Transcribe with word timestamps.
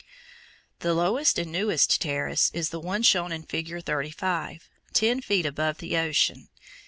The 0.79 0.95
lowest 0.95 1.37
and 1.37 1.51
newest 1.51 2.01
terrace 2.01 2.49
is 2.55 2.69
the 2.69 2.79
one 2.79 3.03
shown 3.03 3.31
in 3.31 3.43
Fig. 3.43 3.83
35, 3.83 4.67
ten 4.93 5.21
feet 5.21 5.45
above 5.45 5.77
the 5.77 5.95
ocean. 5.95 6.49